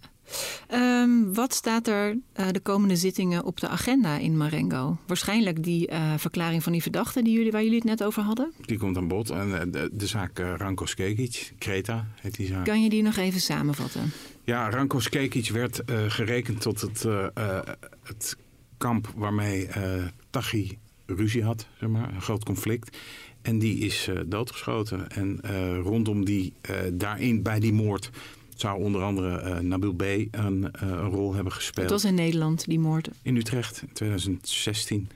[0.67, 4.97] Ehm, wat staat er eh, de komende zittingen op de agenda in Marengo?
[5.07, 8.53] Waarschijnlijk die eh, verklaring van die verdachte die jullie, waar jullie het net over hadden.
[8.61, 9.29] Die komt aan bod.
[9.29, 12.65] En eh, de, de zaak Ranko Skekic, Kreta heet die zaak.
[12.65, 14.11] Kan je die nog even samenvatten?
[14.43, 17.59] Ja, Ranko Skekic werd eh, gerekend tot het, eh, eh,
[18.03, 18.37] het
[18.77, 22.97] kamp waarmee eh Tachi ruzie had, zeg maar, een groot conflict.
[23.43, 25.09] En die is eh, doodgeschoten.
[25.09, 28.09] En eh, rondom die, eh, daarin, bij die moord,
[28.55, 30.01] zou onder andere eh, Nabil B.
[30.01, 30.27] een,
[30.71, 31.89] eh, een rol hebben gespeeld.
[31.89, 33.09] Het was in Nederland, die moord.
[33.21, 35.09] In Utrecht in 2016.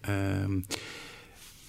[0.00, 0.58] Ehm,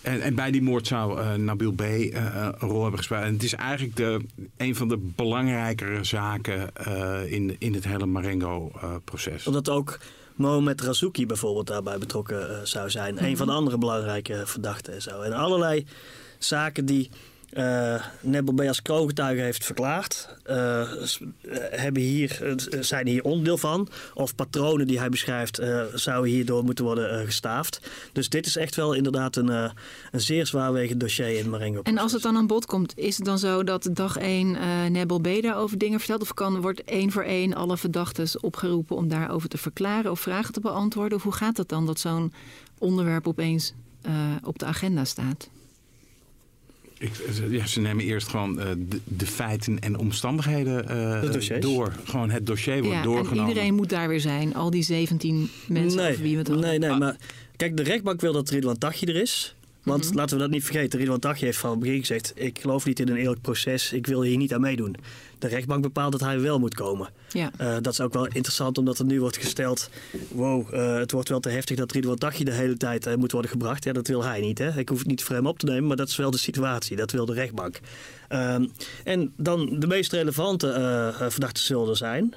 [0.02, 1.82] en, en bij die moord zou eh, Nabil B.
[1.82, 3.24] eh, een rol hebben gespeeld.
[3.24, 4.20] En het is eigenlijk de,
[4.58, 9.48] een van de belangrijkere zaken eh, in, in het hele Marengo-proces.
[9.48, 10.00] Omdat ook
[10.38, 13.24] Mohamed Razouki bijvoorbeeld daarbij betrokken eh, zou zijn.
[13.24, 15.22] Een van de andere belangrijke verdachten en zo.
[15.22, 15.86] En allerlei
[16.38, 17.10] zaken die
[17.50, 18.62] eh Nebel B.
[18.62, 20.92] als kroongetuige heeft verklaard, eh,
[21.72, 23.88] hebben hier, zijn hier onderdeel van.
[24.14, 25.62] Of patronen die hij beschrijft,
[25.94, 27.80] zouden hierdoor moeten worden gestaafd.
[28.14, 29.72] Dus dit is echt wel inderdaad een, een
[30.12, 31.82] zeer zwaarwegend dossier in Marengo.
[31.82, 34.86] En als het dan aan bod komt, is het dan zo dat dag 1 eh
[34.90, 35.42] Nebel B.
[35.42, 36.22] daarover dingen vertelt?
[36.22, 40.54] Of kan, wordt één voor één alle verdachten opgeroepen om daarover te verklaren of vragen
[40.54, 41.18] te beantwoorden?
[41.18, 42.34] Of hoe gaat het dan dat zo'n
[42.78, 43.74] onderwerp opeens
[44.44, 45.50] op de agenda staat?
[47.00, 47.12] Ik,
[47.50, 51.94] ja, ze nemen eerst gewoon eh, de, de feiten en omstandigheden eh, door.
[52.04, 53.48] Gewoon het dossier wordt Ja, en doorgenomen.
[53.48, 54.54] iedereen moet daar weer zijn.
[54.56, 56.60] Al die 17 mensen over wie we het.
[56.60, 57.16] Nee, nee, maar
[57.56, 59.56] kijk, de rechtbank wil dat Ridwan Taghi er is.
[59.88, 60.16] Want Mhm.
[60.16, 62.32] laten we dat niet vergeten, Ridwan Taghi heeft van het begin gezegd...
[62.36, 64.96] ik geloof niet in een eerlijk proces, ik wil hier niet aan meedoen.
[65.40, 67.10] De rechtbank bepaalt dat hij wel moet komen.
[67.30, 67.52] Ja.
[67.58, 69.90] Eh, dat is ook wel interessant, omdat er nu wordt gesteld...
[70.32, 73.32] wow, eh, het wordt wel te heftig dat Ridwan Taghi de hele tijd eh, moet
[73.32, 73.84] worden gebracht.
[73.84, 74.78] Ja, dat wil hij niet, hè.
[74.80, 76.96] Ik hoef het niet voor hem op te nemen, maar dat is wel de situatie.
[76.96, 77.80] Dat wil de rechtbank.
[78.28, 78.66] Ehm,
[79.04, 80.68] en dan de meest relevante
[81.30, 82.34] verdachten zullen er zijn...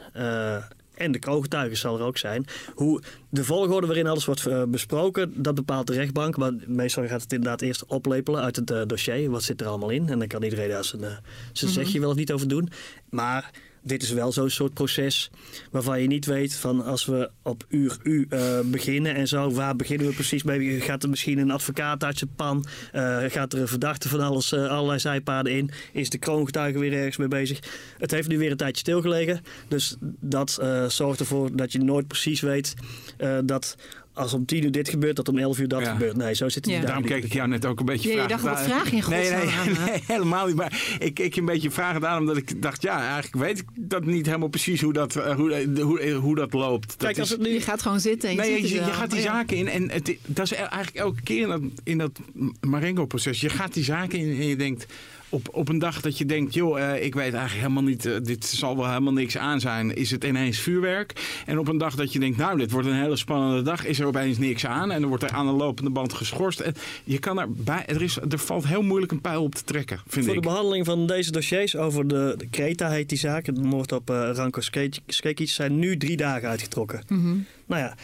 [1.01, 2.45] En de kroongetuigen zal er ook zijn.
[2.75, 6.37] Hoe de volgorde waarin alles wordt eh, besproken, dat bepaalt de rechtbank.
[6.37, 9.31] Maar meestal gaat het inderdaad eerst oplepelen uit het eh, dossier.
[9.31, 10.09] Wat zit er allemaal in?
[10.09, 11.17] En dan kan iedereen daar zijn, eh,
[11.53, 12.71] zijn zegje wel of niet over doen.
[13.11, 13.51] Maar
[13.83, 15.31] dit is wel zo'n soort proces
[15.71, 19.77] waarvan je niet weet van als we op uur U eh, beginnen en zo, waar
[19.77, 20.81] beginnen we precies mee?
[20.81, 22.65] Gaat er misschien een advocaat uit zijn pan?
[22.93, 25.71] Eh, gaat er een verdachte van alles, eh, allerlei zijpaden in?
[25.93, 27.59] Is de kroongetuige weer ergens mee bezig?
[27.99, 29.41] Het heeft nu weer een tijdje stilgelegen.
[29.69, 32.75] Dus dat eh, zorgt ervoor dat je nooit precies weet
[33.17, 33.77] eh, dat
[34.13, 35.93] als om tien uur dit gebeurt, dat om elf uur dat Ja.
[35.93, 36.17] gebeurt.
[36.17, 36.79] Nee, zo zit het Ja.
[36.79, 38.45] niet Daarom keek ik jou net ook een beetje Ja, je vragen.
[38.45, 40.57] dacht, wat vraag je in nee, nee, helemaal niet.
[40.57, 43.65] Maar ik keek je een beetje vragen aan, omdat ik dacht, ja, eigenlijk weet ik
[43.75, 46.89] dat niet helemaal precies hoe dat, eh, hoe, eh, hoe, eh, hoe dat loopt.
[46.89, 48.77] Dat Kijk, als is- het nu Je gaat gewoon zitten en je Nee, ziet je,
[48.77, 51.49] het je gaat die Oh zaken in en het, dat is eigenlijk elke keer in
[51.49, 52.21] dat, in dat
[52.61, 53.41] Marengo-proces.
[53.41, 54.87] Je gaat die zaken in en je denkt
[55.31, 58.15] op, op een dag dat je denkt, joh, eh, ik weet eigenlijk helemaal niet, eh,
[58.23, 61.43] dit zal wel helemaal niks aan zijn, is het ineens vuurwerk.
[61.47, 64.01] En op een dag dat je denkt, nou, dit wordt een hele spannende dag, is
[64.01, 66.61] er opeens niks aan en dan wordt er aan de lopende band geschorst.
[66.61, 69.65] En je kan er bij, er, is, er valt heel moeilijk een pijl op te
[69.65, 70.43] trekken, vind Voor ik.
[70.43, 74.11] de behandeling van deze dossiers over de, de Kreta heet die zaak, de moord op
[74.11, 77.03] eh, Ranko Skek- Skekic, zijn nu drie dagen uitgetrokken.
[77.09, 77.37] Mhm.
[77.67, 77.95] Nou ja,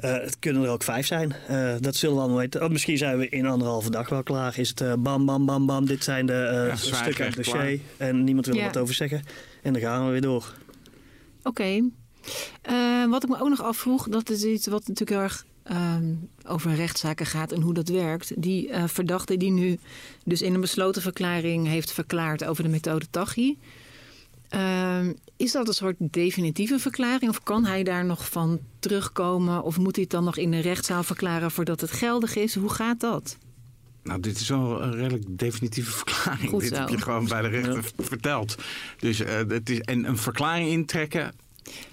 [0.00, 1.32] eh, het kunnen er ook vijf zijn.
[1.48, 2.62] Eh, dat zullen we allemaal weten.
[2.64, 4.58] Oh, misschien zijn we in anderhalve dag wel klaar.
[4.58, 5.86] Is het eh, bam, bam, bam, bam.
[5.86, 7.80] Dit zijn de eh, Ja, stukken uit het zwijgrecht dossier.
[7.96, 8.66] En niemand wil er Ja.
[8.66, 9.22] wat over zeggen.
[9.62, 10.54] En dan gaan we weer door.
[11.42, 11.82] Oké.
[12.62, 16.14] Eh, wat ik me ook nog afvroeg, dat is iets wat natuurlijk heel erg ehm,
[16.46, 18.42] over rechtszaken gaat en hoe dat werkt.
[18.42, 19.78] Die eh, verdachte die nu
[20.24, 23.58] dus in een besloten verklaring heeft verklaard over de methode Tachi.
[24.48, 29.62] Ehm, is dat een soort definitieve verklaring of kan hij daar nog van terugkomen?
[29.62, 32.54] Of moet hij het dan nog in de rechtszaal verklaren voordat het geldig is?
[32.54, 33.36] Hoe gaat dat?
[34.02, 36.50] Nou, dit is wel een redelijk definitieve verklaring.
[36.50, 38.54] Goed dit heb je gewoon bij de rechter verteld.
[38.98, 41.32] Dus eh, het is, en een verklaring intrekken,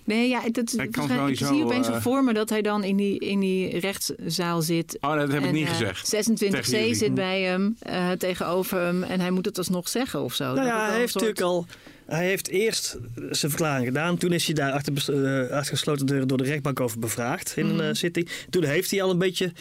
[0.03, 3.39] Nee, ja, dat, ik zie opeens zo voor me dat hij dan in die, in
[3.39, 4.97] die rechtszaal zit.
[5.01, 6.15] Oh, dat heb ik niet eh, gezegd.
[6.15, 6.95] 26C Tegen jullie.
[6.95, 9.03] zit bij hem, eh, tegenover hem.
[9.03, 10.53] En hij moet het alsnog zeggen of zo.
[10.53, 11.65] Nou ja, hij heeft soort- natuurlijk al.
[12.05, 14.17] Hij heeft eerst zijn verklaring gedaan.
[14.17, 14.93] Toen is hij daar achter,
[15.25, 17.83] eh, achter gesloten deuren door de rechtbank over bevraagd in een Mhm.
[17.83, 18.29] eh, zitting.
[18.49, 19.51] Toen heeft hij al een beetje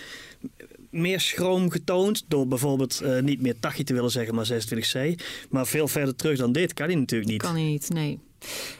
[0.90, 5.14] meer schroom getoond door bijvoorbeeld eh, niet meer Tachi te willen zeggen, maar 26C.
[5.50, 7.42] Maar veel verder terug dan dit kan hij natuurlijk niet.
[7.42, 8.18] Kan hij niet, nee.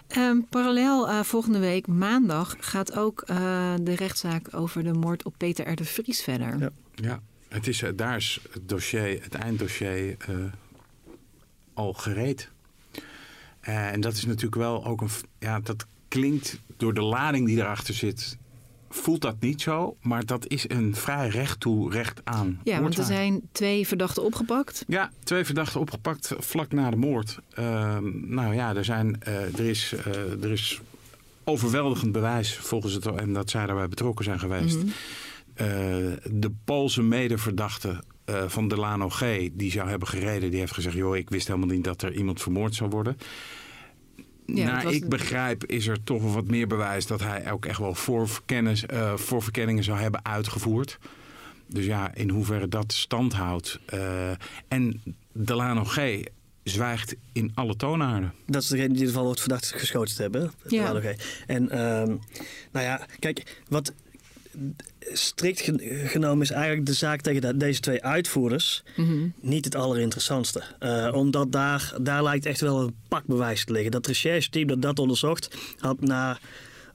[0.09, 5.35] Ehm, parallel uh, volgende week, maandag, gaat ook uh, de rechtszaak over de moord op
[5.37, 5.77] Peter R.
[5.77, 6.59] de Vries verder.
[6.59, 7.20] Ja, ja.
[7.48, 10.16] Het is, daar is het dossier, het einddossier
[11.75, 12.48] al gereed.
[13.62, 15.09] En dat is natuurlijk wel ook een.
[15.38, 18.38] Ja, dat klinkt door de lading die erachter zit
[18.94, 22.61] voelt dat niet zo, maar dat is een vrij recht toe, recht aan.
[22.64, 24.85] Ja, want er zijn twee verdachten opgepakt.
[24.88, 27.38] Ja, twee verdachten opgepakt vlak na de moord.
[27.59, 30.81] Uh, nou ja, er, zijn, uh, er, is, uh, er is
[31.44, 34.77] overweldigend bewijs volgens het en dat zij daarbij betrokken zijn geweest.
[34.77, 34.92] Mm
[35.57, 36.40] -hmm.
[36.40, 38.03] de Poolse medeverdachte
[38.47, 39.21] van Delano G,
[39.53, 42.42] die zou hebben gereden, die heeft gezegd: joh, ik wist helemaal niet dat er iemand
[42.42, 43.16] vermoord zou worden.
[44.47, 47.95] Ja, nou, ik begrijp is er toch wat meer bewijs dat hij ook echt wel
[47.95, 50.99] voorverkennis, uh, voorverkenningen zou hebben uitgevoerd.
[51.66, 53.81] Dus ja, in hoeverre dat stand houdt.
[53.95, 54.31] Uh,
[54.68, 56.23] en Delano G
[56.62, 58.35] zwijgt in alle toonaarden.
[58.47, 60.53] Dat is degene die in ieder geval wordt verdacht geschoten te hebben.
[60.68, 61.03] Ja.
[61.47, 62.21] En um,
[62.73, 63.92] nou ja, kijk, wat
[65.12, 65.71] strikt
[66.05, 69.33] genomen is eigenlijk de zaak tegen deze twee uitvoerders mm-hmm.
[69.41, 70.62] niet het allerinteressantste.
[70.81, 73.91] Uh, omdat daar, daar lijkt echt wel een pak bewijs te liggen.
[73.91, 76.38] Dat rechercheteam dat dat onderzocht had na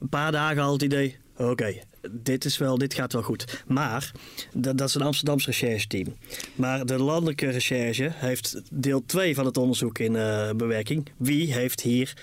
[0.00, 1.16] een paar dagen al het idee...
[1.36, 1.74] oké,
[2.10, 3.62] dit, is wel, dit gaat wel goed.
[3.66, 4.12] Maar,
[4.54, 6.16] dat, dat is een Amsterdamse rechercheteam.
[6.54, 11.08] Maar de landelijke recherche heeft deel 2 van het onderzoek in uh, bewerking.
[11.16, 12.14] Wie heeft hier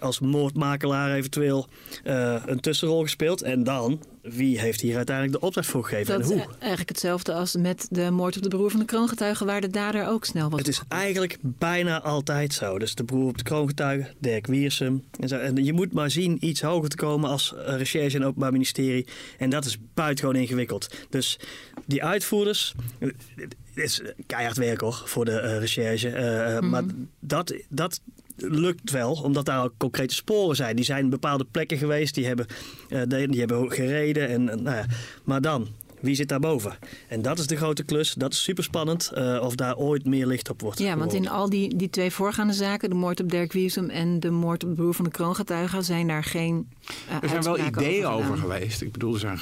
[0.00, 1.66] als moordmakelaar eventueel
[2.04, 3.42] uh, een tussenrol gespeeld.
[3.42, 6.36] En dan, wie heeft hier uiteindelijk de opdracht voor gegeven dat en hoe?
[6.36, 9.44] is eigenlijk hetzelfde als met de moord op de broer van de kroongetuige...
[9.44, 12.78] waar de dader ook snel was Het is eigenlijk bijna altijd zo.
[12.78, 15.04] Dus de broer op de kroongetuige, Dirk Wiersum.
[15.20, 15.36] En, zo.
[15.36, 19.06] en je moet maar zien iets hoger te komen als recherche en openbaar ministerie.
[19.38, 20.94] En dat is buitengewoon ingewikkeld.
[21.10, 21.38] Dus
[21.86, 22.74] die uitvoerders...
[22.98, 26.08] Het is keihard werk hoor, voor de uh, recherche.
[26.08, 26.68] Uh, mm-hmm.
[26.68, 26.84] Maar
[27.20, 28.00] dat, dat
[28.42, 30.76] lukt wel, omdat daar ook concrete sporen zijn.
[30.76, 32.46] Die zijn bepaalde plekken geweest, die hebben,
[32.88, 34.28] uh, die hebben gereden.
[34.28, 34.86] En, nou ja.
[35.24, 35.68] Maar dan,
[36.00, 36.76] wie zit daarboven?
[37.08, 38.14] En dat is de grote klus.
[38.14, 40.78] Dat is super spannend uh, of daar ooit meer licht op wordt.
[40.78, 44.20] Ja, want in al die, die twee voorgaande zagen, de moord op Dirk Wiesum en
[44.20, 46.68] de moord op de broer van de kroongetuige, zijn daar geen.
[47.08, 48.82] Uh, er zijn wel ideeën over, over, geweest.
[48.82, 49.38] Ik bedoel, er zijn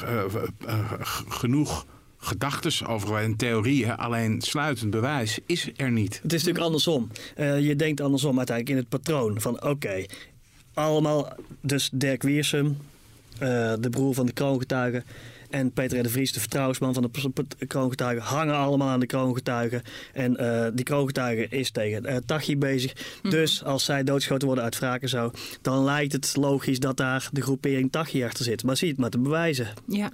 [1.29, 1.87] genoeg
[2.19, 6.21] gedachten over en theorieën, alleen sluitend bewijs is er niet.
[6.23, 7.11] Het is natuurlijk andersom.
[7.37, 10.09] Uh, je denkt andersom uiteindelijk in het patroon van oké, okay,
[10.75, 15.05] allemaal dus Dirk Wiersum, uh, de broer van de kroongetuigen
[15.51, 17.11] en Peter de Vries, de vertrouwensman van
[17.59, 19.83] de kroongetuigen, hangen allemaal aan de kroongetuigen.
[20.13, 22.93] En uh, die kroongetuige is tegen uh, Tachi bezig.
[23.23, 23.31] Mm.
[23.31, 25.31] Dus als zij doodgeschoten worden uit wraken zo,
[25.63, 28.65] dan lijkt het logisch dat daar de groepering Tachi achter zit.
[28.65, 29.69] Maar zie het maar te bewijzen.
[29.87, 30.11] Ja.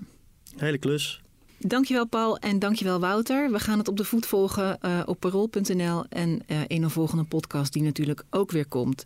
[0.57, 1.24] Hele klus.
[1.59, 3.51] Dankjewel Paul en dankjewel Wouter.
[3.51, 7.25] We gaan het op de voet volgen uh, op parool.nl en uh, in een volgende
[7.25, 9.05] podcast die natuurlijk ook weer komt.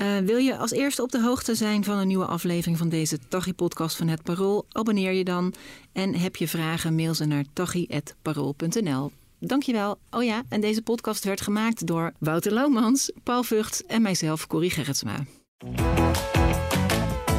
[0.00, 3.18] Uh, wil je als eerste op de hoogte zijn van een nieuwe aflevering van deze
[3.28, 4.66] Tachi-podcast van het Parool?
[4.72, 5.54] Abonneer je dan
[5.92, 9.10] en heb je vragen, mail ze naar tachi.parool.nl.
[9.38, 9.98] Dankjewel.
[10.10, 14.70] Oh ja, en deze podcast werd gemaakt door Wouter Loomans, Paul Vught en mijzelf, Corrie
[14.70, 15.24] Gerritsma.